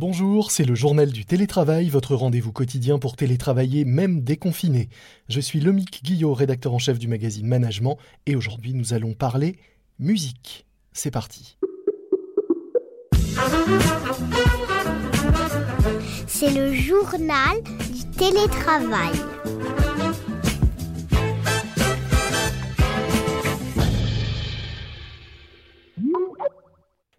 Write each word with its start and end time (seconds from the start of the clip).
Bonjour, 0.00 0.52
c'est 0.52 0.64
le 0.64 0.76
journal 0.76 1.10
du 1.10 1.24
télétravail, 1.24 1.88
votre 1.88 2.14
rendez-vous 2.14 2.52
quotidien 2.52 3.00
pour 3.00 3.16
télétravailler 3.16 3.84
même 3.84 4.20
déconfiné. 4.20 4.90
Je 5.28 5.40
suis 5.40 5.58
Lomic 5.58 6.04
Guillot, 6.04 6.34
rédacteur 6.34 6.72
en 6.72 6.78
chef 6.78 7.00
du 7.00 7.08
magazine 7.08 7.48
Management, 7.48 7.98
et 8.24 8.36
aujourd'hui 8.36 8.74
nous 8.74 8.94
allons 8.94 9.12
parler 9.12 9.56
musique. 9.98 10.66
C'est 10.92 11.10
parti. 11.10 11.58
C'est 16.28 16.54
le 16.54 16.72
journal 16.72 17.60
du 17.92 18.04
télétravail. 18.16 19.14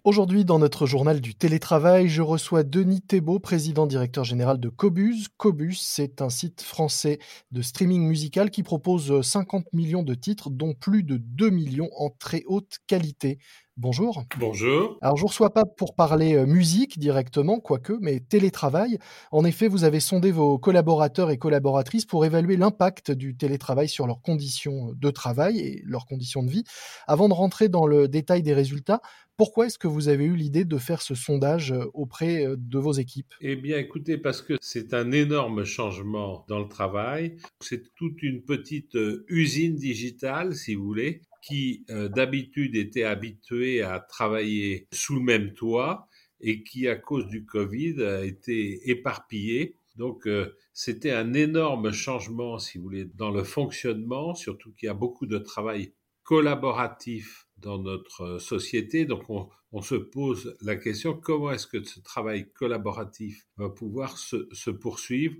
Aujourd'hui, 0.10 0.44
dans 0.44 0.58
notre 0.58 0.88
journal 0.88 1.22
du 1.22 1.36
télétravail, 1.36 2.10
je 2.10 2.24
reçois 2.24 2.64
Denis 2.64 3.00
Thébault, 3.00 3.38
président 3.38 3.86
directeur 3.86 4.24
général 4.24 4.60
de 4.60 4.68
Cobus. 4.68 5.28
Cobus, 5.38 5.76
c'est 5.76 6.24
un 6.24 6.32
site 6.32 6.64
français 6.64 7.20
de 7.52 7.62
streaming 7.62 8.02
musical 8.08 8.50
qui 8.50 8.64
propose 8.64 9.22
50 9.22 9.72
millions 9.72 10.02
de 10.02 10.16
titres, 10.16 10.50
dont 10.50 10.74
plus 10.74 11.04
de 11.04 11.18
2 11.18 11.52
millions 11.52 11.92
en 11.96 12.10
très 12.10 12.42
haute 12.48 12.80
qualité. 12.88 13.38
Bonjour. 13.82 14.26
Bonjour. 14.38 14.98
Alors, 15.00 15.16
je 15.16 15.24
ne 15.24 15.30
reçois 15.30 15.54
pas 15.54 15.64
pour 15.64 15.96
parler 15.96 16.36
euh, 16.36 16.46
musique 16.46 17.00
directement, 17.00 17.62
quoique, 17.62 17.94
mais 18.02 18.20
télétravail. 18.20 19.00
En 19.32 19.46
effet, 19.46 19.70
vous 19.70 19.86
avez 19.86 20.02
sondé 20.02 20.34
vos 20.34 20.60
collaborateurs 20.60 21.32
et 21.32 21.38
collaboratrices 21.38 22.04
pour 22.04 22.26
évaluer 22.26 22.58
l'impact 22.58 23.12
du 23.12 23.38
télétravail 23.38 23.88
sur 23.88 24.06
leurs 24.06 24.22
conditions 24.22 24.92
de 24.94 25.12
travail 25.12 25.60
et 25.60 25.82
leurs 25.86 26.06
conditions 26.08 26.44
de 26.44 26.52
vie. 26.52 26.66
Avant 27.08 27.30
de 27.30 27.34
rentrer 27.34 27.70
dans 27.70 27.88
le 27.88 28.10
détail 28.10 28.44
des 28.44 28.54
résultats, 28.54 29.00
pourquoi 29.38 29.68
est-ce 29.68 29.80
que 29.80 29.88
vous 29.88 30.10
avez 30.10 30.26
eu 30.26 30.36
l'idée 30.36 30.66
de 30.66 30.78
faire 30.78 31.02
ce 31.02 31.16
sondage 31.16 31.72
euh, 31.72 31.86
auprès 31.94 32.46
euh, 32.46 32.58
de 32.58 32.80
vos 32.80 32.92
équipes? 32.92 33.34
Eh 33.40 33.56
bien, 33.56 33.78
écoutez, 33.78 34.18
parce 34.18 34.42
que 34.42 34.56
c'est 34.60 34.94
un 34.94 35.14
énorme 35.14 35.64
changement 35.64 36.44
dans 36.50 36.60
le 36.60 36.68
travail. 36.68 37.38
C'est 37.62 37.96
toute 37.96 38.22
une 38.24 38.44
petite 38.44 38.98
usine 39.30 39.78
digitale, 39.78 40.54
si 40.54 40.76
vous 40.76 40.84
voulez, 40.84 41.22
qui 41.42 41.86
euh, 41.90 42.10
d'habitude 42.10 42.76
était 42.76 43.04
habitué 43.04 43.82
à 43.82 44.00
travailler 44.00 44.88
sous 44.92 45.16
le 45.16 45.22
même 45.22 45.54
toit 45.54 46.08
et 46.42 46.64
qui, 46.64 46.88
à 46.88 46.96
cause 46.96 47.28
du 47.28 47.46
Covid, 47.46 48.02
a 48.04 48.24
été 48.24 48.90
éparpillé. 48.90 49.76
Donc, 49.96 50.28
euh, 50.28 50.56
c'était 50.74 51.12
un 51.12 51.34
énorme 51.34 51.92
changement, 51.92 52.58
si 52.60 52.78
vous 52.78 52.86
voulez, 52.86 53.06
dans 53.06 53.32
le 53.32 53.44
fonctionnement, 53.44 54.34
surtout 54.34 54.72
qu'il 54.74 54.88
y 54.88 54.90
a 54.90 54.94
beaucoup 54.94 55.26
de 55.26 55.38
travail 55.38 55.94
collaboratif 56.24 57.48
dans 57.58 57.80
notre 57.80 58.38
société. 58.38 59.06
Donc, 59.06 59.30
on, 59.30 59.82
se 59.82 59.96
pose 59.96 60.56
la 60.62 60.78
question 60.78 61.14
comment 61.14 61.52
est-ce 61.52 61.68
que 61.68 61.84
ce 61.84 62.00
travail 62.00 62.50
collaboratif 62.54 63.46
va 63.58 63.70
pouvoir 63.70 64.18
se 64.18 64.70
poursuivre? 64.70 65.36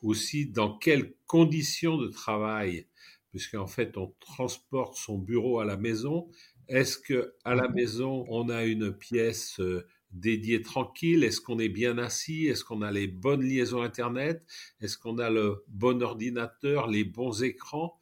Aussi 0.00 0.46
dans 0.46 0.78
quelles 0.78 1.12
conditions 1.26 1.98
de 1.98 2.06
travail 2.06 2.86
puisqu'en 3.30 3.66
fait 3.66 3.96
on 3.96 4.14
transporte 4.20 4.96
son 4.96 5.18
bureau 5.18 5.60
à 5.60 5.64
la 5.64 5.76
maison. 5.76 6.28
Est-ce 6.68 6.98
que 6.98 7.34
à 7.44 7.54
la 7.54 7.68
mhm. 7.68 7.74
maison 7.74 8.24
on 8.28 8.48
a 8.48 8.64
une 8.64 8.92
pièce 8.92 9.60
euh, 9.60 9.86
dédiée 10.10 10.62
tranquille? 10.62 11.24
Est-ce 11.24 11.40
qu'on 11.40 11.58
est 11.58 11.68
bien 11.68 11.98
assis? 11.98 12.46
Est-ce 12.46 12.64
qu'on 12.64 12.82
a 12.82 12.90
les 12.90 13.06
bonnes 13.06 13.42
liaisons 13.42 13.82
Internet? 13.82 14.44
Est-ce 14.80 14.98
qu'on 14.98 15.18
a 15.18 15.30
le 15.30 15.64
bon 15.68 16.02
ordinateur, 16.02 16.88
les 16.88 17.04
bons 17.04 17.42
écrans? 17.42 17.98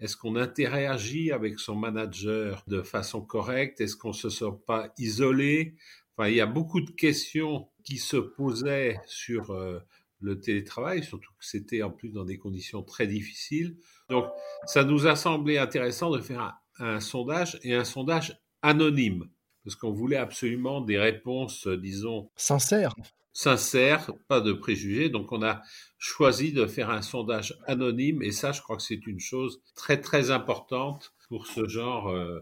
Est-ce 0.00 0.16
qu'on 0.16 0.36
interagit 0.36 1.30
avec 1.30 1.58
son 1.58 1.76
manager 1.76 2.64
de 2.66 2.82
façon 2.82 3.20
correcte? 3.22 3.80
Est-ce 3.80 3.96
qu'on 3.96 4.08
ne 4.08 4.14
se 4.14 4.28
sent 4.28 4.52
pas 4.66 4.92
isolé? 4.98 5.76
Enfin, 6.16 6.28
il 6.28 6.36
y 6.36 6.40
a 6.40 6.46
beaucoup 6.46 6.80
de 6.80 6.90
questions 6.90 7.68
qui 7.84 7.98
se 7.98 8.16
posaient 8.16 9.00
sur 9.06 9.50
euh, 9.50 9.80
le 10.24 10.40
télétravail, 10.40 11.04
surtout 11.04 11.30
que 11.38 11.44
c'était 11.44 11.82
en 11.82 11.90
plus 11.90 12.08
dans 12.08 12.24
des 12.24 12.38
conditions 12.38 12.82
très 12.82 13.06
difficiles. 13.06 13.76
Donc, 14.08 14.26
ça 14.66 14.84
nous 14.84 15.06
a 15.06 15.16
semblé 15.16 15.58
intéressant 15.58 16.10
de 16.10 16.20
faire 16.20 16.58
un, 16.78 17.00
sondage 17.00 17.60
et 17.62 17.74
un 17.74 17.84
sondage 17.84 18.40
anonyme, 18.62 19.28
parce 19.62 19.76
qu'on 19.76 19.92
voulait 19.92 20.16
absolument 20.16 20.80
des 20.80 20.98
réponses, 20.98 21.68
disons... 21.68 22.30
Sincères. 22.36 22.94
Sincères, 23.32 24.10
pas 24.28 24.40
de 24.40 24.52
préjugés. 24.52 25.08
Donc, 25.10 25.32
on 25.32 25.42
a 25.42 25.60
choisi 25.98 26.52
de 26.52 26.66
faire 26.66 26.90
un 26.90 27.02
sondage 27.02 27.58
anonyme, 27.66 28.22
et 28.22 28.32
ça, 28.32 28.52
je 28.52 28.62
crois 28.62 28.76
que 28.76 28.82
c'est 28.82 29.06
une 29.06 29.20
chose 29.20 29.60
très, 29.74 30.00
très 30.00 30.30
importante 30.30 31.12
pour 31.28 31.46
ce 31.46 31.68
genre 31.68 32.08
euh, 32.08 32.40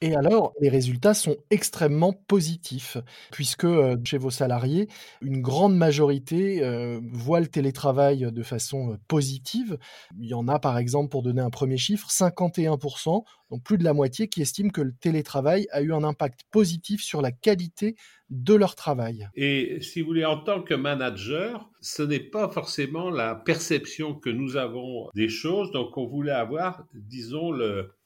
Et 0.00 0.14
alors, 0.14 0.52
les 0.60 0.68
résultats 0.68 1.14
sont 1.14 1.36
extrêmement 1.50 2.12
positifs, 2.12 2.96
puisque 3.30 3.64
euh, 3.64 3.96
chez 4.04 4.18
vos 4.18 4.30
salariés, 4.30 4.88
une 5.22 5.40
grande 5.40 5.76
majorité 5.76 6.62
euh, 6.62 7.00
voit 7.10 7.40
le 7.40 7.46
télétravail 7.46 8.30
de 8.30 8.42
façon 8.42 8.92
euh, 8.92 8.96
positive. 9.08 9.78
Il 10.18 10.26
y 10.26 10.34
en 10.34 10.48
a, 10.48 10.58
par 10.58 10.78
exemple, 10.78 11.10
pour 11.10 11.22
donner 11.22 11.40
un 11.40 11.50
premier 11.50 11.76
chiffre, 11.76 12.08
51%, 12.10 13.24
donc 13.50 13.62
plus 13.62 13.78
de 13.78 13.84
la 13.84 13.94
moitié, 13.94 14.28
qui 14.28 14.42
estiment 14.42 14.70
que 14.70 14.82
le 14.82 14.92
télétravail 14.92 15.66
a 15.70 15.80
eu 15.80 15.92
un 15.92 16.04
impact 16.04 16.40
positif 16.50 17.02
sur 17.02 17.22
la 17.22 17.32
qualité 17.32 17.96
de 18.30 18.54
leur 18.54 18.74
travail. 18.74 19.28
Et 19.34 19.80
si 19.80 20.00
vous 20.00 20.08
voulez, 20.08 20.24
en 20.24 20.38
tant 20.38 20.62
que 20.62 20.74
manager, 20.74 21.70
ce 21.80 22.02
n'est 22.02 22.20
pas 22.20 22.48
forcément 22.48 23.10
la 23.10 23.34
perception 23.34 24.14
que 24.14 24.30
nous 24.30 24.56
avons 24.56 25.10
des 25.14 25.28
choses, 25.28 25.70
donc 25.72 25.96
on 25.96 26.06
voulait 26.06 26.32
avoir, 26.32 26.86
disons, 26.94 27.52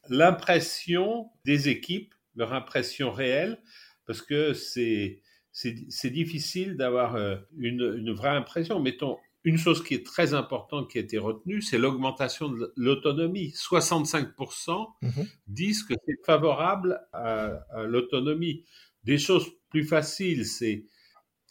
l'impression 0.08 1.30
des 1.44 1.68
équipes, 1.68 2.14
leur 2.34 2.52
impression 2.52 3.12
réelle, 3.12 3.58
parce 4.06 4.22
que 4.22 4.52
c'est 4.54 5.20
c'est 5.50 6.10
difficile 6.10 6.76
d'avoir 6.76 7.16
euh, 7.16 7.36
une, 7.58 7.96
une, 7.98 8.12
vraie 8.12 8.28
impression. 8.28 8.78
Mettons, 8.78 9.16
une 9.42 9.58
chose 9.58 9.82
qui 9.82 9.94
est 9.94 10.06
très 10.06 10.34
importante 10.34 10.90
qui 10.90 10.98
a 10.98 11.00
été 11.00 11.18
retenue, 11.18 11.62
c'est 11.62 11.78
l'augmentation 11.78 12.48
de 12.48 12.72
l'autonomie. 12.76 13.48
65% 13.56 14.88
mhm. 15.02 15.10
disent 15.48 15.82
que 15.82 15.94
c'est 16.06 16.24
favorable 16.24 17.00
à, 17.12 17.58
à 17.72 17.82
l'autonomie. 17.84 18.64
Des 19.04 19.18
choses 19.18 19.48
plus 19.70 19.84
faciles, 19.84 20.46
c'est 20.46 20.84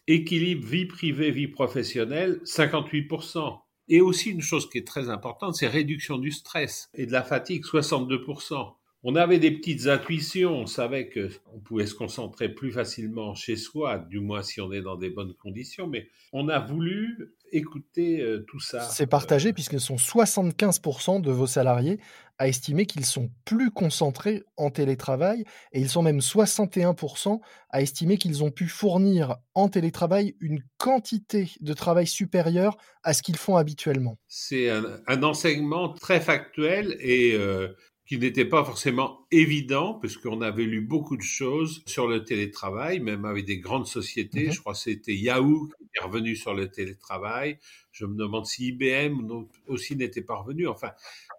équilibre 0.07 0.65
vie 0.65 0.85
privée, 0.85 1.31
vie 1.31 1.47
professionnelle, 1.47 2.39
58%. 2.45 3.59
Et 3.89 4.01
aussi 4.01 4.31
une 4.31 4.41
chose 4.41 4.69
qui 4.69 4.77
est 4.77 4.87
très 4.87 5.09
importante, 5.09 5.55
c'est 5.55 5.67
réduction 5.67 6.17
du 6.17 6.31
stress 6.31 6.89
et 6.93 7.05
de 7.05 7.11
la 7.11 7.23
fatigue, 7.23 7.63
62%. 7.63 8.76
On 9.03 9.15
avait 9.15 9.39
des 9.39 9.51
petites 9.51 9.87
intuitions, 9.87 10.61
on 10.61 10.65
savait 10.65 11.09
qu'on 11.09 11.59
pouvait 11.59 11.85
se 11.85 11.93
concentrer 11.93 12.49
plus 12.49 12.71
facilement 12.71 13.35
chez 13.35 13.55
soi, 13.55 13.99
du 13.99 14.19
moins 14.19 14.41
si 14.41 14.59
on 14.59 14.71
est 14.71 14.81
dans 14.81 14.95
des 14.95 15.11
bonnes 15.11 15.35
conditions, 15.35 15.87
mais 15.87 16.07
on 16.33 16.49
a 16.49 16.59
voulu 16.59 17.35
écouter 17.51 18.21
euh, 18.21 18.43
tout 18.47 18.59
ça. 18.59 18.81
C'est 18.81 19.07
partagé 19.07 19.53
puisque 19.53 19.79
ce 19.79 19.79
sont 19.79 19.95
75% 19.95 21.21
de 21.21 21.31
vos 21.31 21.47
salariés 21.47 21.99
à 22.39 22.47
estimer 22.47 22.85
qu'ils 22.85 23.05
sont 23.05 23.29
plus 23.45 23.71
concentrés 23.71 24.43
en 24.57 24.69
télétravail 24.69 25.43
et 25.71 25.79
ils 25.79 25.89
sont 25.89 26.03
même 26.03 26.19
61% 26.19 27.39
à 27.69 27.81
estimer 27.81 28.17
qu'ils 28.17 28.43
ont 28.43 28.51
pu 28.51 28.67
fournir 28.67 29.37
en 29.55 29.69
télétravail 29.69 30.35
une 30.39 30.61
quantité 30.77 31.51
de 31.61 31.73
travail 31.73 32.07
supérieure 32.07 32.77
à 33.03 33.13
ce 33.13 33.23
qu'ils 33.23 33.37
font 33.37 33.57
habituellement. 33.57 34.17
C'est 34.27 34.69
un, 34.69 35.23
enseignement 35.23 35.93
très 35.93 36.19
factuel 36.19 36.95
et 36.99 37.33
euh, 37.33 37.75
qui 38.07 38.17
n'était 38.17 38.45
pas 38.45 38.63
forcément 38.63 39.27
évident, 39.31 39.93
puisqu'on 39.95 40.41
avait 40.41 40.63
lu 40.63 40.79
beaucoup 40.79 41.17
de 41.17 41.21
choses 41.21 41.83
sur 41.85 42.07
le 42.07 42.23
télétravail, 42.23 43.01
même 43.01 43.25
avec 43.25 43.45
des 43.45 43.59
grandes 43.59 43.85
sociétés. 43.85 44.45
Mhm. 44.45 44.51
Je 44.53 44.59
crois 44.61 44.73
que 44.73 44.79
c'était 44.79 45.13
Yahoo 45.13 45.67
qui 45.67 45.89
est 45.93 46.03
revenu 46.03 46.35
sur 46.37 46.53
le 46.53 46.71
télétravail. 46.71 47.59
Je 47.91 48.05
me 48.05 48.15
demande 48.15 48.45
si 48.45 48.67
IBM 48.67 49.19
aussi 49.67 49.97
n'était 49.97 50.21
pas 50.21 50.35
revenu. 50.35 50.67
Enfin, 50.67 50.91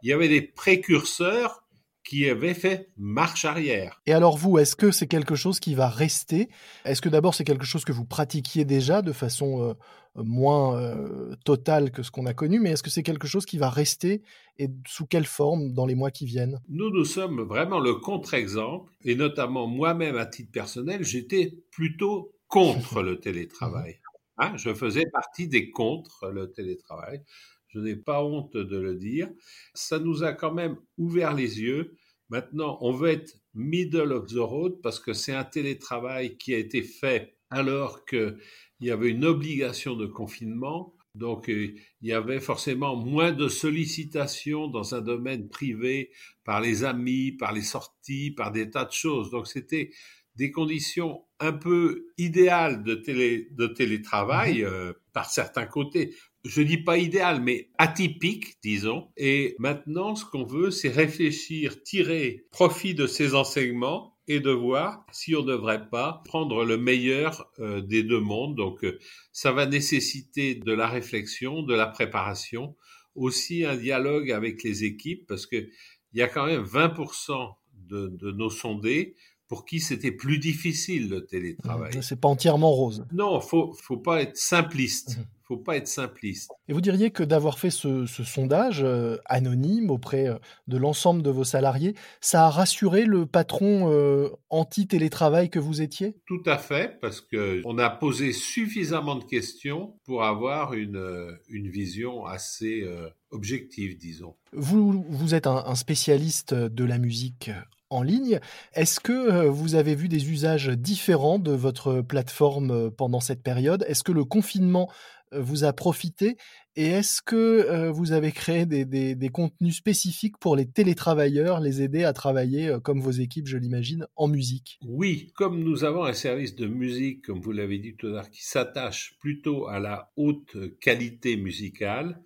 il 0.03 0.11
y 0.11 0.13
avait 0.13 0.29
des 0.29 0.43
précurseurs 0.43 1.65
qui 2.05 2.29
avait 2.29 2.55
fait 2.55 2.91
marche 2.97 3.45
arrière. 3.45 4.01
Et 4.07 4.13
alors 4.13 4.39
vous, 4.39 4.59
est-ce 4.59 4.77
que 4.77 4.91
c'est 4.91 5.07
quelque 5.07 5.35
chose 5.35 5.61
qui 5.61 5.75
va 5.75 5.89
rester? 5.89 6.49
Est-ce 6.85 7.03
que 7.03 7.09
d'abord 7.09 7.35
c'est 7.35 7.45
quelque 7.45 7.67
chose 7.67 7.85
que 7.85 7.93
vous 7.93 8.05
pratiquiez 8.05 8.65
déjà 8.65 9.03
de 9.03 9.13
façon 9.13 9.63
euh, 9.63 9.75
moins 10.15 10.81
euh, 10.81 11.35
totale 11.45 11.91
que 11.91 12.03
ce 12.03 12.11
qu'on 12.11 12.27
a 12.27 12.35
connu, 12.35 12.61
mais 12.61 12.71
est-ce 12.71 12.83
que 12.83 12.91
c'est 12.91 13.03
quelque 13.03 13.27
chose 13.27 13.47
qui 13.47 13.59
va 13.59 13.71
rester 13.71 14.23
et 14.59 14.69
sous 14.87 15.07
quelle 15.07 15.27
forme 15.27 15.73
dans 15.73 15.87
les 15.87 15.95
mois 15.95 16.11
qui 16.11 16.27
viennent? 16.27 16.61
Nous, 16.69 16.91
nous 16.91 17.05
sommes 17.05 17.43
vraiment 17.43 17.79
le 17.79 17.95
contre-exemple, 17.95 18.93
et 19.05 19.15
notamment 19.15 19.67
moi-même 19.67 20.17
à 20.17 20.27
titre 20.27 20.51
personnel, 20.51 21.05
j'étais 21.05 21.55
plutôt 21.71 22.33
contre 22.49 23.03
le 23.03 23.21
télétravail. 23.21 24.01
Hein, 24.39 24.53
je 24.57 24.73
faisais 24.73 25.07
partie 25.13 25.49
des 25.49 25.71
contre 25.71 26.29
le 26.29 26.51
télétravail 26.51 27.23
je 27.69 27.79
n'ai 27.79 27.97
pas 27.97 28.25
honte 28.25 28.57
de 28.57 28.77
le 28.79 28.95
dire, 28.95 29.29
ça 29.75 29.99
nous 29.99 30.25
a 30.25 30.33
quand 30.33 30.53
même 30.53 30.77
ouvert 30.97 31.35
les 31.35 31.61
yeux. 31.61 31.97
Maintenant, 32.31 32.79
on 32.81 32.93
veut 32.93 33.11
être 33.11 33.35
middle 33.55 34.13
of 34.13 34.27
the 34.27 34.39
road 34.39 34.81
parce 34.83 35.01
que 35.01 35.13
c'est 35.13 35.33
un 35.33 35.45
télétravail 35.45 36.37
qui 36.37 36.55
a 36.55 36.59
été 36.59 36.83
fait 36.83 37.37
alors 37.51 38.05
qu'il 38.05 38.39
y 38.81 38.91
avait 38.91 39.11
une 39.11 39.25
obligation 39.25 39.97
de 39.97 40.07
confinement. 40.07 40.95
Donc, 41.15 41.49
euh, 41.49 41.75
il 42.01 42.09
y 42.09 42.13
avait 42.13 42.41
forcément 42.41 42.95
moins 42.97 43.33
de 43.33 43.49
sollicitations 43.49 44.69
dans 44.69 44.95
un 44.95 45.01
domaine 45.01 45.49
privé 45.49 46.11
par 46.45 46.61
les 46.61 46.85
amis, 46.85 47.33
par 47.33 47.53
les 47.53 47.63
sorties, 47.63 48.31
par 48.31 48.53
des 48.53 48.71
tas 48.71 48.85
de 48.85 48.93
choses. 48.93 49.31
Donc, 49.31 49.47
c'était 49.49 49.91
des 50.37 50.53
conditions 50.53 51.25
un 51.41 51.53
peu 51.53 52.07
idéales 52.17 52.85
de, 52.85 52.95
télé, 52.95 53.49
de 53.51 53.67
télétravail, 53.67 54.63
euh, 54.63 54.93
par 55.13 55.29
certains 55.29 55.67
côtés. 55.67 56.15
Je 56.49 56.63
dis 56.63 56.79
pas 56.79 56.97
idéal, 56.97 57.43
mais 57.43 57.69
atypique, 57.77 58.57
disons. 58.63 59.09
Et 59.19 59.55
maintenant, 59.59 60.15
ce 60.15 60.25
qu'on 60.25 60.45
veut, 60.45 60.71
c'est 60.71 60.89
réfléchir, 60.89 61.83
tirer 61.83 62.47
profit 62.51 62.95
de 62.95 63.07
ces 63.07 63.35
enseignements 63.35 64.17
et 64.29 64.41
de 64.41 64.51
voir 64.51 65.05
si 65.13 65.37
on 65.37 65.43
ne 65.43 65.49
devrait 65.49 65.91
pas 65.91 66.23
prendre 66.25 66.65
le 66.65 66.79
meilleur 66.79 67.51
euh, 67.59 67.83
des 67.83 68.03
deux 68.03 68.21
mondes. 68.21 68.57
Donc, 68.57 68.83
euh, 68.83 68.99
ça 69.31 69.53
va 69.53 69.67
nécessiter 69.67 70.55
de 70.55 70.73
la 70.73 70.89
réflexion, 70.89 71.63
de 71.63 71.75
la 71.75 71.87
préparation, 71.87 72.77
aussi 73.15 73.67
un 73.67 73.77
dialogue 73.77 74.31
avec 74.31 74.63
les 74.63 74.85
équipes, 74.85 75.27
parce 75.29 75.47
que 75.47 75.69
il 76.15 76.19
y 76.19 76.23
a 76.23 76.29
quand 76.29 76.47
même 76.47 76.63
20% 76.63 77.57
de, 77.75 78.09
de 78.09 78.33
nos 78.33 78.49
sondés 78.49 79.17
pour 79.49 79.67
qui 79.67 79.81
c'était 79.81 80.13
plus 80.13 80.39
difficile 80.39 81.11
le 81.11 81.27
télétravail. 81.27 81.93
C'est 82.01 82.19
pas 82.19 82.29
entièrement 82.29 82.73
rose. 82.73 83.07
Non, 83.13 83.39
faut 83.43 83.75
faut 83.83 83.99
pas 83.99 84.23
être 84.23 84.37
simpliste. 84.39 85.19
Mmh. 85.19 85.38
Faut 85.49 85.57
pas 85.57 85.79
être 85.79 85.89
simpliste. 85.89 86.51
Et 86.69 86.75
vous 86.75 86.83
diriez 86.83 87.11
que 87.11 87.23
d'avoir 87.23 87.59
fait 87.59 87.71
ce, 87.71 88.05
sondage 88.05 88.83
euh, 88.83 89.17
anonyme 89.25 89.89
auprès 89.89 90.29
euh, 90.29 90.35
de 90.67 90.77
l'ensemble 90.77 91.23
de 91.23 91.31
vos 91.31 91.45
salariés, 91.45 91.95
ça 92.21 92.45
a 92.45 92.51
rassuré 92.51 93.07
le 93.07 93.25
patron 93.25 93.91
euh, 93.91 94.29
anti-télétravail 94.51 95.49
que 95.49 95.59
vous 95.59 95.81
étiez? 95.81 96.17
Tout 96.27 96.43
à 96.45 96.59
fait, 96.59 97.01
parce 97.01 97.23
que 97.23 97.63
on 97.65 97.79
a 97.79 97.89
posé 97.89 98.33
suffisamment 98.33 99.17
de 99.17 99.25
questions 99.25 99.95
pour 100.05 100.23
avoir 100.23 100.75
une, 100.75 101.39
une 101.49 101.71
vision 101.71 102.27
assez 102.27 102.87
objective, 103.31 103.97
disons. 103.97 104.35
Vous, 104.53 105.07
vous 105.09 105.35
êtes 105.35 105.47
un 105.47 105.75
spécialiste 105.75 106.53
de 106.53 106.85
la 106.85 106.99
musique 106.99 107.51
en 107.91 108.03
ligne. 108.03 108.39
Est-ce 108.75 109.01
que 109.01 109.47
vous 109.47 109.75
avez 109.75 109.95
vu 109.95 110.09
des 110.09 110.31
usages 110.31 110.69
différents 110.69 111.39
de 111.39 111.53
votre 111.53 112.01
plateforme 112.03 112.91
pendant 112.91 113.21
cette 113.21 113.43
période? 113.43 113.85
Est-ce 113.89 114.03
que 114.03 114.13
le 114.13 114.25
confinement 114.25 114.91
vous 115.33 115.65
a 115.65 115.73
profité 115.73 116.37
Et 116.77 116.87
est-ce 116.87 117.23
que 117.23 117.89
vous 117.91 118.13
avez 118.13 118.33
créé 118.33 118.67
des, 118.67 119.31
contenus 119.33 119.77
spécifiques 119.77 120.39
pour 120.39 120.57
les 120.57 120.67
télétravailleurs, 120.67 121.61
les 121.61 121.83
aider 121.83 122.05
à 122.05 122.13
travailler 122.13 122.77
comme 122.83 123.01
vos 123.01 123.11
équipes, 123.11 123.47
je 123.47 123.57
l'imagine, 123.57 124.07
en 124.17 124.29
musique? 124.29 124.79
Oui, 124.87 125.33
comme 125.35 125.63
nous 125.63 125.85
avons 125.85 126.05
un 126.05 126.13
service 126.13 126.55
de 126.55 126.67
musique, 126.67 127.27
comme 127.27 127.41
vous 127.41 127.53
l'avez 127.53 127.79
dit 127.79 127.95
tout 127.97 128.07
à 128.09 128.11
l'heure, 128.11 128.31
qui 128.31 128.45
s'attache 128.45 129.17
plutôt 129.21 129.67
à 129.67 129.81
la 129.81 130.13
haute 130.17 130.57
qualité 130.81 131.37
musicale, 131.37 132.23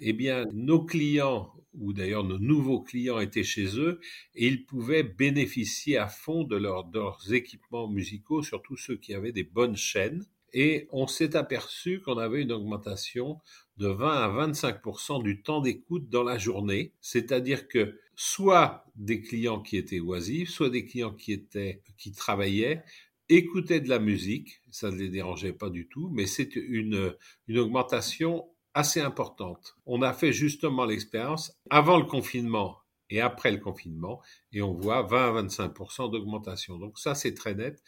eh 0.00 0.12
bien, 0.12 0.44
nos 0.52 0.84
clients 0.84 1.52
ou 1.74 1.92
d'ailleurs 1.92 2.24
nos 2.24 2.38
nouveaux 2.38 2.82
clients 2.82 3.20
étaient 3.20 3.44
chez 3.44 3.78
eux 3.78 4.00
et 4.34 4.46
ils 4.46 4.64
pouvaient 4.64 5.02
bénéficier 5.02 5.96
à 5.96 6.08
fond 6.08 6.44
de, 6.44 6.56
leurs 6.56 7.32
équipements 7.32 7.88
musicaux, 7.88 8.42
surtout 8.42 8.76
ceux 8.76 8.96
qui 8.96 9.14
avaient 9.14 9.32
des 9.32 9.44
bonnes 9.44 9.76
chaînes. 9.76 10.24
Et 10.52 10.88
on 10.90 11.06
s'est 11.06 11.36
aperçu 11.36 12.00
qu'on 12.00 12.18
avait 12.18 12.42
une 12.42 12.52
augmentation 12.52 13.40
de 13.78 13.88
20 13.88 14.08
à 14.08 14.48
25% 14.48 15.22
du 15.22 15.42
temps 15.42 15.60
d'écoute 15.60 16.08
dans 16.08 16.22
la 16.22 16.38
journée, 16.38 16.92
c'est-à-dire 17.00 17.68
que 17.68 17.98
soit 18.16 18.84
des 18.96 19.22
clients 19.22 19.60
qui 19.60 19.76
étaient 19.76 20.00
oisifs, 20.00 20.50
soit 20.50 20.70
des 20.70 20.84
clients 20.84 21.14
qui 21.14 21.32
étaient 21.32 21.80
qui 21.96 22.12
travaillaient 22.12 22.84
écoutaient 23.28 23.80
de 23.80 23.88
la 23.88 23.98
musique, 23.98 24.60
ça 24.70 24.90
ne 24.90 24.96
les 24.96 25.08
dérangeait 25.08 25.52
pas 25.52 25.70
du 25.70 25.88
tout, 25.88 26.10
mais 26.12 26.26
c'est 26.26 26.54
une, 26.56 27.14
une 27.48 27.58
augmentation 27.58 28.46
assez 28.74 29.00
importante. 29.00 29.76
On 29.86 30.02
a 30.02 30.12
fait 30.12 30.32
justement 30.32 30.84
l'expérience 30.84 31.56
avant 31.70 31.98
le 31.98 32.04
confinement 32.04 32.78
et 33.10 33.20
après 33.20 33.50
le 33.50 33.58
confinement, 33.58 34.22
et 34.52 34.62
on 34.62 34.72
voit 34.72 35.02
20 35.02 35.36
à 35.38 35.42
25% 35.42 36.10
d'augmentation. 36.10 36.78
Donc 36.78 36.98
ça, 36.98 37.14
c'est 37.14 37.34
très 37.34 37.54
net. 37.54 37.82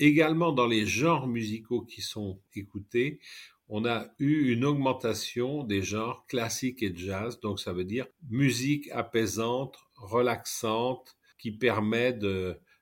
Également, 0.00 0.52
dans 0.52 0.66
les 0.66 0.86
genres 0.86 1.26
musicaux 1.26 1.82
qui 1.82 2.02
sont 2.02 2.40
écoutés, 2.54 3.20
on 3.68 3.84
a 3.84 4.06
eu 4.18 4.52
une 4.52 4.64
augmentation 4.64 5.62
des 5.64 5.82
genres 5.82 6.24
classiques 6.26 6.82
et 6.82 6.92
jazz. 6.94 7.40
Donc 7.40 7.60
ça 7.60 7.72
veut 7.72 7.84
dire 7.84 8.06
musique 8.30 8.88
apaisante, 8.92 9.78
relaxante, 9.96 11.16
qui 11.38 11.52
permet 11.52 12.18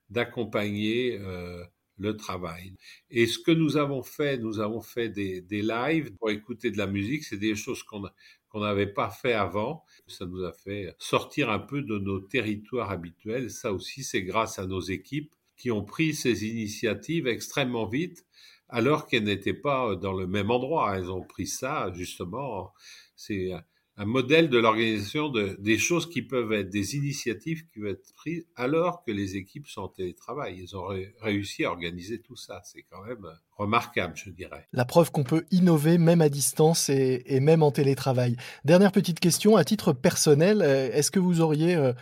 d'accompagner 0.09 1.19
euh, 1.21 1.63
le 1.99 2.17
travail. 2.17 2.75
Et 3.11 3.27
ce 3.27 3.39
que 3.39 3.51
nous 3.51 3.77
avons 3.77 4.03
fait, 4.03 4.39
nous 4.39 4.61
avons 4.61 4.81
fait 4.81 5.09
des, 5.09 5.41
des 5.41 5.63
lives 5.63 6.15
pour 6.15 6.31
écouter 6.31 6.71
de 6.71 6.79
la 6.79 6.87
musique. 6.87 7.25
C'est 7.25 7.37
des 7.37 7.55
choses 7.55 7.83
qu'on 7.83 8.05
qu'on 8.49 8.61
n'avait 8.61 8.87
pas 8.87 9.11
fait 9.11 9.33
avant. 9.33 9.85
Ça 10.07 10.25
nous 10.25 10.45
a 10.45 10.53
fait 10.53 10.95
sortir 10.99 11.51
un 11.51 11.59
peu 11.59 11.83
de 11.83 11.99
nos 11.99 12.21
territoires 12.21 12.91
habituels. 12.91 13.51
Ça 13.51 13.73
aussi, 13.73 14.05
c'est 14.05 14.23
grâce 14.23 14.59
à 14.59 14.67
nos 14.67 14.81
équipes 14.81 15.35
qui 15.57 15.71
ont 15.71 15.85
pris 15.85 16.15
ces 16.15 16.45
initiatives 16.47 17.27
extrêmement 17.27 17.87
vite, 17.87 18.25
alors 18.69 19.07
qu'elles 19.07 19.25
n'étaient 19.25 19.55
pas 19.55 19.97
dans 19.97 20.13
le 20.13 20.27
même 20.27 20.51
endroit. 20.51 20.97
Elles 20.97 21.11
ont 21.11 21.23
pris 21.23 21.47
ça, 21.47 21.91
justement. 21.95 22.73
C'est 23.15 23.53
un 23.99 24.05
modèle 24.05 24.51
de 24.51 24.59
l'organisation 24.59 25.29
de, 25.31 25.57
des 25.59 25.79
choses 25.79 26.09
qui 26.09 26.21
peuvent 26.21 26.53
être 26.53 26.69
des 26.69 26.97
initiatives 26.97 27.65
qui 27.67 27.81
peuvent 27.81 27.93
être 27.93 28.13
prises 28.15 28.47
alors 28.55 29.03
que 29.03 29.11
les 29.11 29.37
équipes 29.37 29.67
sont 29.67 29.83
en 29.83 29.89
télétravail. 29.89 30.59
Ils 30.59 30.77
ont 30.77 30.89
réussi 31.21 31.65
à 31.65 31.71
organiser 31.71 32.21
tout 32.21 32.37
ça. 32.37 32.61
C'est 32.65 32.83
quand 32.83 33.03
même 33.05 33.25
euh, 33.25 33.33
remarquable, 33.57 34.15
je 34.17 34.29
dirais. 34.31 34.69
La 34.73 34.85
preuve 34.85 35.11
qu'on 35.11 35.25
peut 35.25 35.47
innover 35.51 35.97
même 35.97 36.21
à 36.21 36.29
distance 36.29 36.91
et, 36.91 37.41
même 37.41 37.63
en 37.63 37.71
télétravail. 37.71 38.37
Dernière 38.65 38.93
petite 38.93 39.19
question, 39.19 39.57
à 39.57 39.65
titre 39.65 39.95
personnel, 39.95 40.61
euh, 40.61 40.91
est-ce 40.93 41.11
que 41.11 41.19
vous 41.19 41.41
auriez 41.41 41.75
euh, 41.75 41.95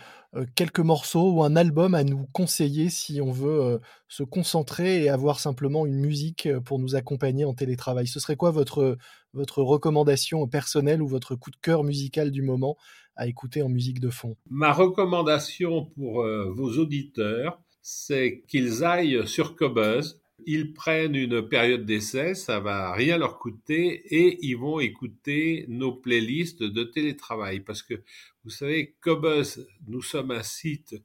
quelques 0.55 0.79
morceaux 0.79 1.31
ou 1.31 1.43
un 1.43 1.55
album 1.55 1.93
à 1.93 2.03
nous 2.03 2.27
conseiller 2.33 2.89
si 2.89 3.21
on 3.21 3.31
veut 3.31 3.79
se 4.07 4.23
concentrer 4.23 5.03
et 5.03 5.09
avoir 5.09 5.39
simplement 5.39 5.85
une 5.85 5.99
musique 5.99 6.49
pour 6.65 6.79
nous 6.79 6.95
accompagner 6.95 7.45
en 7.45 7.53
télétravail. 7.53 8.07
Ce 8.07 8.19
serait 8.19 8.35
quoi 8.35 8.51
votre 8.51 8.97
votre 9.35 9.61
recommandation 9.61 10.47
personnelle 10.47 11.01
ou 11.01 11.07
votre 11.07 11.35
coup 11.35 11.51
de 11.51 11.57
cœur 11.57 11.83
musical 11.83 12.31
du 12.31 12.41
moment 12.41 12.77
à 13.15 13.27
écouter 13.27 13.61
en 13.61 13.69
musique 13.69 13.99
de 13.99 14.09
fond? 14.09 14.35
Ma 14.49 14.73
recommandation 14.73 15.85
pour 15.95 16.21
euh, 16.21 16.51
vos 16.55 16.77
auditeurs, 16.77 17.61
c'est 17.81 18.43
qu'ils 18.47 18.83
aillent 18.83 19.27
sur 19.27 19.55
Cobuzz, 19.55 20.19
ils 20.45 20.73
prennent 20.73 21.15
une 21.15 21.47
période 21.47 21.85
d'essai, 21.85 22.35
ça 22.35 22.59
va 22.59 22.93
rien 22.93 23.17
leur 23.17 23.39
coûter 23.39 24.03
et 24.15 24.37
ils 24.45 24.57
vont 24.57 24.79
écouter 24.79 25.65
nos 25.67 25.93
playlists 25.93 26.63
de 26.63 26.83
télétravail. 26.83 27.59
Parce 27.59 27.81
que 27.81 27.95
vous 28.43 28.51
savez, 28.51 28.95
Cobuzz, 29.01 29.67
nous 29.87 30.01
sommes 30.01 30.31
un 30.31 30.43
site 30.43 30.95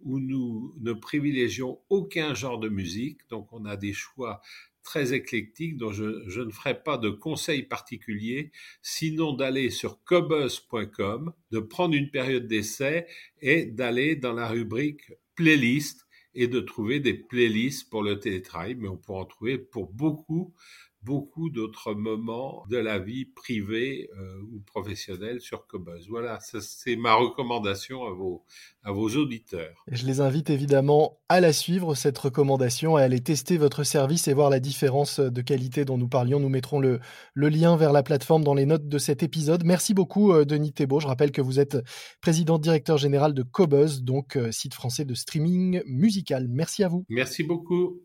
où 0.00 0.18
nous 0.18 0.74
ne 0.80 0.92
privilégions 0.92 1.80
aucun 1.88 2.34
genre 2.34 2.58
de 2.58 2.68
musique, 2.68 3.20
donc 3.30 3.52
on 3.52 3.64
a 3.64 3.76
des 3.76 3.92
choix 3.92 4.40
très 4.82 5.12
éclectique 5.12 5.76
dont 5.76 5.92
je, 5.92 6.40
ne 6.40 6.50
ferai 6.50 6.82
pas 6.82 6.96
de 6.96 7.10
conseils 7.10 7.62
particuliers, 7.62 8.52
sinon 8.80 9.34
d'aller 9.34 9.70
sur 9.70 10.02
cobuzz.com, 10.04 11.32
de 11.50 11.58
prendre 11.58 11.94
une 11.94 12.10
période 12.10 12.46
d'essai 12.46 13.06
et 13.42 13.66
d'aller 13.66 14.16
dans 14.16 14.32
la 14.32 14.48
rubrique 14.48 15.12
playlist 15.34 16.07
et 16.40 16.46
de 16.46 16.60
trouver 16.60 17.00
des 17.00 17.14
playlists 17.14 17.90
pour 17.90 18.04
le 18.04 18.20
télétravail, 18.20 18.76
mais 18.76 18.86
on 18.86 18.96
pourra 18.96 19.22
en 19.22 19.24
trouver 19.24 19.58
pour 19.58 19.92
beaucoup 19.92 20.54
beaucoup 21.02 21.50
d'autres 21.50 21.94
moments 21.94 22.64
de 22.68 22.76
la 22.76 22.98
vie 22.98 23.24
privée 23.24 24.10
euh, 24.18 24.40
ou 24.52 24.60
professionnelle 24.60 25.40
sur 25.40 25.66
Cobuzz. 25.66 26.08
Voilà, 26.08 26.38
c'est 26.40 26.96
ma 26.96 27.14
recommandation 27.14 28.04
à 28.04 28.10
vos, 28.10 28.44
à 28.82 28.92
vos 28.92 29.08
auditeurs. 29.16 29.84
Je 29.90 30.06
les 30.06 30.20
invite 30.20 30.50
évidemment 30.50 31.18
à 31.28 31.40
la 31.40 31.52
suivre, 31.52 31.94
cette 31.94 32.18
recommandation, 32.18 32.96
à 32.96 33.02
aller 33.02 33.20
tester 33.20 33.58
votre 33.58 33.84
service 33.84 34.28
et 34.28 34.34
voir 34.34 34.50
la 34.50 34.60
différence 34.60 35.20
de 35.20 35.40
qualité 35.42 35.84
dont 35.84 35.98
nous 35.98 36.08
parlions. 36.08 36.40
Nous 36.40 36.48
mettrons 36.48 36.80
le, 36.80 37.00
le 37.34 37.48
lien 37.48 37.76
vers 37.76 37.92
la 37.92 38.02
plateforme 38.02 38.44
dans 38.44 38.54
les 38.54 38.66
notes 38.66 38.88
de 38.88 38.98
cet 38.98 39.22
épisode. 39.22 39.64
Merci 39.64 39.94
beaucoup, 39.94 40.32
euh, 40.32 40.44
Denis 40.44 40.72
Thébault. 40.72 41.00
Je 41.00 41.06
rappelle 41.06 41.32
que 41.32 41.40
vous 41.40 41.60
êtes 41.60 41.78
président 42.20 42.58
directeur 42.58 42.98
général 42.98 43.34
de 43.34 43.42
Cobuzz, 43.42 44.02
donc 44.02 44.36
euh, 44.36 44.50
site 44.52 44.74
français 44.74 45.04
de 45.04 45.14
streaming 45.14 45.82
musical. 45.86 46.48
Merci 46.48 46.84
à 46.84 46.88
vous. 46.88 47.04
Merci 47.08 47.42
beaucoup. 47.42 48.00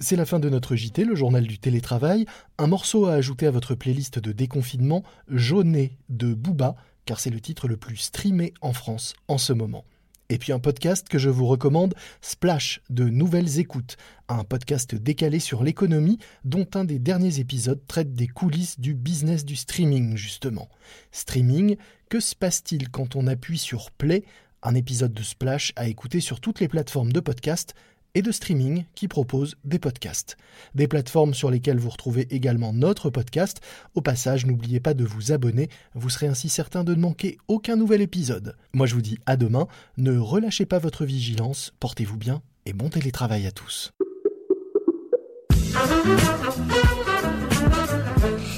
C'est 0.00 0.14
la 0.14 0.26
fin 0.26 0.38
de 0.38 0.48
notre 0.48 0.76
JT, 0.76 1.04
le 1.04 1.16
journal 1.16 1.44
du 1.44 1.58
télétravail. 1.58 2.24
Un 2.56 2.68
morceau 2.68 3.06
à 3.06 3.14
ajouter 3.14 3.48
à 3.48 3.50
votre 3.50 3.74
playlist 3.74 4.20
de 4.20 4.30
déconfinement, 4.30 5.02
Jaunet 5.26 5.98
de 6.08 6.34
Booba, 6.34 6.76
car 7.04 7.18
c'est 7.18 7.30
le 7.30 7.40
titre 7.40 7.66
le 7.66 7.76
plus 7.76 7.96
streamé 7.96 8.54
en 8.60 8.72
France 8.72 9.14
en 9.26 9.38
ce 9.38 9.52
moment. 9.52 9.84
Et 10.28 10.38
puis 10.38 10.52
un 10.52 10.60
podcast 10.60 11.08
que 11.08 11.18
je 11.18 11.30
vous 11.30 11.46
recommande, 11.46 11.94
Splash 12.20 12.80
de 12.90 13.08
Nouvelles 13.08 13.58
Écoutes, 13.58 13.96
un 14.28 14.44
podcast 14.44 14.94
décalé 14.94 15.40
sur 15.40 15.64
l'économie 15.64 16.18
dont 16.44 16.66
un 16.74 16.84
des 16.84 17.00
derniers 17.00 17.40
épisodes 17.40 17.84
traite 17.88 18.12
des 18.12 18.28
coulisses 18.28 18.78
du 18.78 18.94
business 18.94 19.44
du 19.44 19.56
streaming 19.56 20.16
justement. 20.16 20.68
Streaming, 21.10 21.76
que 22.08 22.20
se 22.20 22.36
passe-t-il 22.36 22.88
quand 22.88 23.16
on 23.16 23.26
appuie 23.26 23.58
sur 23.58 23.90
Play? 23.90 24.22
Un 24.62 24.76
épisode 24.76 25.12
de 25.12 25.22
Splash 25.24 25.72
à 25.74 25.88
écouter 25.88 26.20
sur 26.20 26.40
toutes 26.40 26.60
les 26.60 26.68
plateformes 26.68 27.12
de 27.12 27.20
podcast 27.20 27.74
et 28.18 28.22
de 28.22 28.32
streaming 28.32 28.84
qui 28.96 29.06
proposent 29.06 29.54
des 29.64 29.78
podcasts. 29.78 30.36
Des 30.74 30.88
plateformes 30.88 31.34
sur 31.34 31.52
lesquelles 31.52 31.78
vous 31.78 31.88
retrouvez 31.88 32.26
également 32.34 32.72
notre 32.72 33.10
podcast. 33.10 33.60
Au 33.94 34.00
passage, 34.00 34.44
n'oubliez 34.44 34.80
pas 34.80 34.92
de 34.92 35.04
vous 35.04 35.30
abonner, 35.30 35.68
vous 35.94 36.10
serez 36.10 36.26
ainsi 36.26 36.48
certain 36.48 36.82
de 36.82 36.96
ne 36.96 37.00
manquer 37.00 37.38
aucun 37.46 37.76
nouvel 37.76 38.00
épisode. 38.00 38.56
Moi 38.74 38.86
je 38.86 38.94
vous 38.94 39.02
dis 39.02 39.18
à 39.26 39.36
demain, 39.36 39.68
ne 39.98 40.18
relâchez 40.18 40.66
pas 40.66 40.80
votre 40.80 41.04
vigilance, 41.04 41.72
portez-vous 41.78 42.16
bien 42.16 42.42
et 42.66 42.72
bon 42.72 42.88
télétravail 42.88 43.46
à 43.46 43.52
tous. 43.52 43.92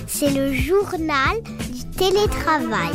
C'est 0.07 0.31
le 0.31 0.55
journal 0.55 1.43
du 1.71 1.85
télétravail. 1.99 2.93